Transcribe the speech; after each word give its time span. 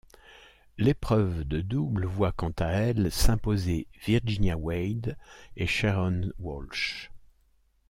L'épreuve 0.79 1.43
de 1.43 1.61
double 1.61 2.07
voit 2.07 2.31
quant 2.31 2.51
à 2.57 2.65
elle 2.65 3.11
s'imposer 3.11 3.85
Virginia 4.03 4.57
Wade 4.57 5.15
et 5.55 5.67
Sharon 5.67 6.31
Walsh. 6.39 7.11